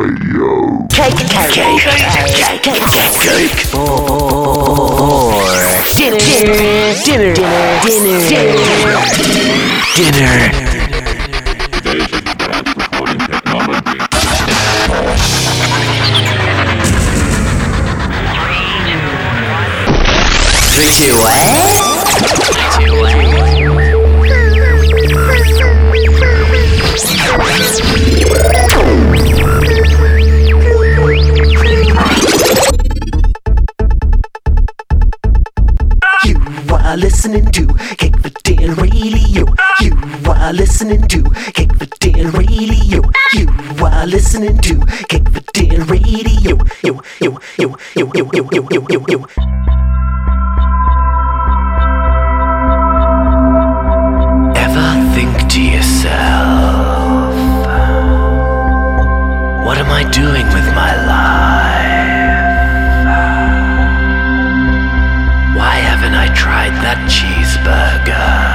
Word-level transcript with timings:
Radio. 0.00 0.88
Cake, 0.88 1.12
cake, 1.12 1.28
cake, 1.28 1.76
cake, 1.76 2.62
cake, 2.62 2.88
cake, 2.88 3.12
cake. 3.20 3.60
For 3.68 3.84
dinner, 5.94 6.16
dinner, 6.16 6.96
dinner, 7.04 7.34
dinner, 7.84 8.20
dinner, 8.24 8.64
dinner. 9.94 10.36
Today's 11.70 12.12
advanced 12.14 12.76
recording 12.80 13.20
technology. 13.28 13.98
Three, 20.72 20.92
two, 20.96 21.12
one. 21.20 21.89
Listening 37.20 37.50
to 37.52 37.66
Cake 37.98 38.18
for 38.18 38.30
Dinner 38.44 38.74
Radio. 38.76 39.44
You 39.82 39.92
are 40.24 40.54
listening 40.54 41.06
to 41.08 41.22
Cake 41.52 41.74
for 41.74 41.84
Dinner 42.00 42.30
Radio. 42.30 43.02
You 43.34 43.48
are 43.84 44.06
listening 44.06 44.56
to 44.56 44.80
Cake 45.06 45.28
for 45.28 45.40
Dinner 45.52 45.84
Radio. 45.84 46.56
Yo, 46.82 47.02
yo, 47.20 47.38
yo, 47.58 47.76
yo, 47.94 48.10
yo, 48.14 48.30
yo, 48.32 48.48
yo, 48.70 48.86
yo, 48.88 49.06
yo, 49.06 49.79
that 66.68 67.08
cheeseburger. 67.08 68.49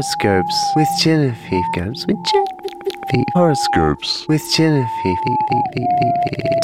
Horoscopes 0.00 0.72
with 0.76 0.88
Genevieve 1.02 1.64
Gums 1.74 2.06
with 2.06 2.16
Genevieve. 2.32 3.26
Horoscopes 3.34 4.24
with 4.30 4.40
Genevieve. 4.56 5.18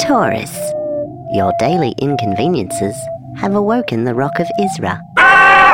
Taurus, 0.01 0.57
your 1.33 1.53
daily 1.59 1.93
inconveniences 2.01 2.95
have 3.35 3.53
awoken 3.53 4.05
the 4.05 4.15
rock 4.15 4.39
of 4.39 4.47
Isra. 4.59 4.99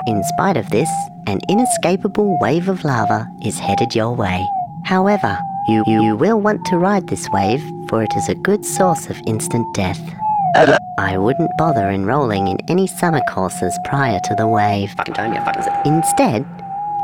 In 0.08 0.22
spite 0.26 0.58
of 0.58 0.72
this, 0.72 0.90
an 1.26 1.40
inescapable 1.48 2.38
wave 2.42 2.68
of 2.68 2.84
lava 2.84 3.26
is 3.46 3.58
headed 3.60 3.96
your 3.96 4.14
way. 4.14 4.46
However, 4.84 5.40
you, 5.70 5.86
you 5.88 6.18
will 6.18 6.42
want 6.42 6.66
to 6.66 6.78
ride 6.78 7.08
this 7.08 7.30
wave, 7.32 7.64
for 7.88 8.04
it 8.04 8.14
is 8.18 8.28
a 8.28 8.36
good 8.36 8.66
source 8.66 9.10
of 9.10 9.16
instant 9.26 9.66
death. 9.74 10.02
I 11.00 11.18
wouldn't 11.18 11.50
bother 11.58 11.90
enrolling 11.90 12.50
in 12.50 12.58
any 12.68 12.88
summer 12.88 13.22
courses 13.30 13.74
prior 13.86 14.20
to 14.20 14.36
the 14.36 14.48
wave. 14.48 14.92
Fucking 14.98 15.14
time, 15.14 15.34
yeah. 15.34 15.82
Instead, 15.86 16.46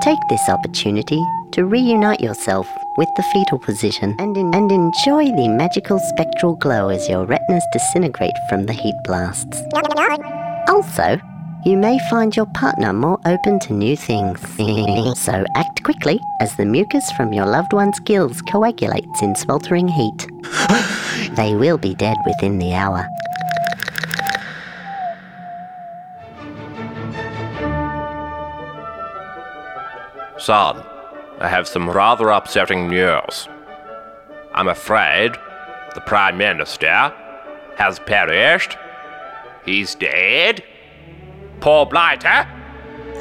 take 0.02 0.20
this 0.30 0.50
opportunity 0.50 1.22
to 1.52 1.66
reunite 1.66 2.22
yourself 2.22 2.68
with 2.98 3.10
the 3.18 3.24
fetal 3.34 3.60
position 3.60 4.16
and, 4.20 4.38
and 4.38 4.72
enjoy 4.72 5.26
the 5.26 5.48
magical 5.48 6.00
spectral 6.00 6.56
glow 6.56 6.90
as 6.90 7.08
your 7.10 7.26
retinas 7.26 7.64
disintegrate 7.72 8.34
from 8.50 8.66
the 8.66 8.74
heat 8.74 8.96
blasts. 9.04 9.62
Also, 10.68 11.20
you 11.66 11.76
may 11.76 12.00
find 12.10 12.36
your 12.36 12.46
partner 12.48 12.94
more 12.94 13.20
open 13.26 13.60
to 13.60 13.74
new 13.74 13.98
things. 13.98 14.40
so 15.20 15.46
act 15.56 15.84
quickly 15.84 16.20
as 16.40 16.56
the 16.56 16.66
mucus 16.66 17.12
from 17.14 17.34
your 17.34 17.46
loved 17.46 17.74
one's 17.74 18.00
gills 18.02 18.42
coagulates 18.44 19.22
in 19.22 19.36
sweltering 19.36 19.88
heat. 19.88 20.28
they 21.36 21.56
will 21.56 21.78
be 21.78 21.96
dead 21.96 22.18
within 22.26 22.60
the 22.60 22.74
hour. 22.74 23.06
Son, 30.50 30.84
I 31.40 31.48
have 31.48 31.68
some 31.68 31.88
rather 31.88 32.30
upsetting 32.30 32.88
news. 32.88 33.48
I'm 34.56 34.68
afraid 34.68 35.34
the 35.94 36.02
Prime 36.02 36.40
Minister 36.40 37.14
has 37.78 38.00
perished. 38.00 38.76
He's 39.64 39.94
dead. 39.94 40.64
Poor 41.60 41.86
Blighter. 41.86 42.48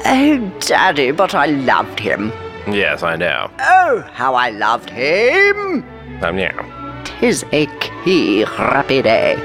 Oh, 0.05 0.51
Daddy, 0.61 1.11
but 1.11 1.35
I 1.35 1.45
loved 1.45 1.99
him. 1.99 2.31
Yes, 2.65 3.03
I 3.03 3.15
know. 3.15 3.51
Oh, 3.59 4.09
how 4.11 4.33
I 4.33 4.49
loved 4.49 4.89
him! 4.89 5.83
Um, 6.23 6.39
yeah. 6.39 7.03
Tis 7.05 7.45
a 7.51 7.67
key 8.03 8.43
rapide. 8.57 9.39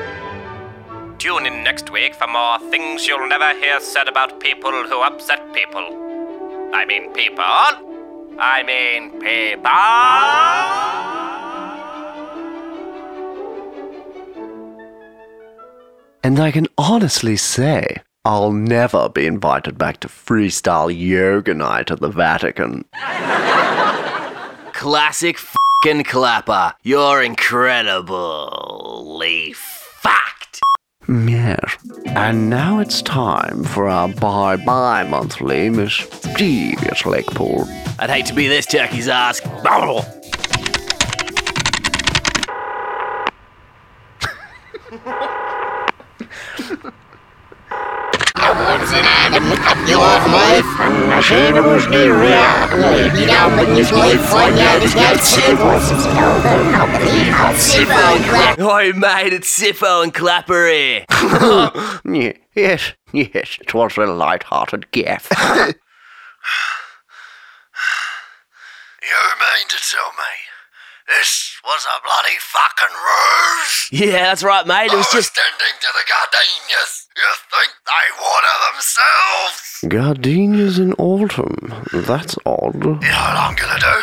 Tune 1.19 1.45
in 1.45 1.63
next 1.63 1.91
week 1.91 2.15
for 2.15 2.29
more 2.29 2.59
things 2.71 3.07
you'll 3.07 3.29
never 3.29 3.53
hear 3.59 3.79
said 3.81 4.09
about 4.09 4.41
people 4.41 4.73
who 4.73 5.03
upset 5.03 5.53
people. 5.53 6.04
I 6.85 6.87
mean 6.87 7.13
people. 7.15 7.43
I 8.39 8.63
mean 8.63 9.11
people. 9.13 9.71
And 16.23 16.39
I 16.39 16.51
can 16.51 16.67
honestly 16.77 17.37
say, 17.37 18.03
I'll 18.27 18.53
never 18.53 19.09
be 19.09 19.25
invited 19.25 19.79
back 19.79 20.01
to 20.01 20.09
freestyle 20.09 20.95
yoga 20.95 21.55
night 21.55 21.91
at 21.91 22.01
the 22.01 22.11
Vatican. 22.11 22.85
Classic 24.75 25.39
fucking 25.39 26.05
clapper. 26.05 26.75
You're 26.83 27.23
incredibly 27.23 29.55
fucked. 29.55 30.61
Yes. 31.09 31.77
And 32.07 32.49
now 32.49 32.79
it's 32.79 33.03
time 33.03 33.63
for 33.65 33.89
our 33.89 34.09
bye 34.09 34.57
bye 34.57 35.05
monthly 35.05 35.69
mischievous 35.69 37.05
Lakepool. 37.05 37.67
I'd 37.99 38.11
hate 38.11 38.27
to 38.27 38.35
be 38.35 38.49
this 38.49 38.67
turkey's 38.67 39.09
ass. 39.09 39.41
Делов 49.87 50.27
моих 50.29 50.81
отношений 50.81 51.61
нужны 51.61 52.05
Oh, 58.59 58.93
mate, 58.95 59.33
it's 59.33 59.49
Sifo 59.49 60.03
and 60.03 60.13
Clappery. 60.13 61.05
yes, 62.55 62.93
yes, 63.13 63.59
it 63.61 63.75
was 63.75 63.97
a 63.97 64.07
light-hearted 64.07 64.91
gaff. 64.91 65.29
You 69.05 69.21
mean 69.39 69.69
to 69.69 69.77
tell 69.77 70.11
me 70.17 70.33
this 71.09 71.57
was 71.65 71.87
a 71.87 72.01
bloody 72.03 72.39
fucking 72.41 72.95
ruse? 72.95 73.89
Yeah, 73.93 74.23
that's 74.29 74.43
right, 74.43 74.67
mate. 74.67 74.93
It 74.93 74.97
was 74.97 75.11
just. 75.13 75.37
Extending 75.37 75.77
to 75.81 75.89
the 75.93 76.05
gardenias. 76.09 77.09
You 77.17 77.31
think 77.53 77.73
they 77.87 78.07
water 78.21 78.57
themselves? 78.73 79.85
Gardenias 79.89 80.79
in 80.79 80.93
autumn. 80.95 81.85
That's 81.93 82.37
odd. 82.47 82.75
You 82.75 82.81
know 82.81 82.97
what 82.97 83.37
I'm 83.39 83.55
gonna 83.55 83.79
do? 83.79 83.97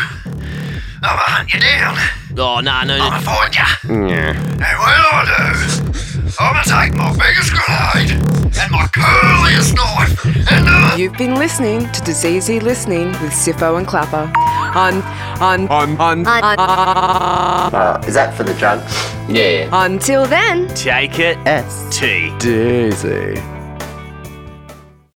I'm 1.03 1.17
gonna 1.17 1.33
hunt 1.33 1.53
you 1.53 1.59
down. 1.59 1.97
Oh, 2.37 2.61
no, 2.61 2.61
no, 2.61 2.77
I'm 2.77 2.87
no. 2.87 3.09
gonna 3.09 3.21
find 3.21 3.53
you. 3.55 4.07
Yeah. 4.07 4.31
And 4.37 4.61
what 4.61 4.93
I 4.93 5.25
do? 5.25 5.91
I'm 6.39 6.53
gonna 6.53 6.63
take 6.63 6.93
my 6.95 7.11
biggest 7.17 7.51
grenade 7.51 8.11
and 8.55 8.69
my 8.71 8.87
curliest 8.93 9.75
knife 9.75 10.23
and 10.25 10.63
You've 11.01 11.17
been 11.17 11.33
listening 11.33 11.79
to 11.93 12.01
Diseasy 12.01 12.61
Listening 12.61 13.07
with 13.23 13.31
Siffo 13.31 13.79
and 13.79 13.87
Clapper 13.87 14.31
on 14.77 15.01
on 15.41 15.67
on 15.67 15.97
on, 15.97 16.27
Uh, 16.27 18.03
is 18.05 18.13
that 18.13 18.35
for 18.37 18.43
the 18.43 18.53
drugs? 18.53 18.83
Yeah. 19.27 19.67
until 19.83 20.27
then. 20.27 20.67
Take 20.75 21.17
it. 21.17 21.39
S. 21.47 21.87
T. 21.89 22.31
Daisy. 22.37 23.41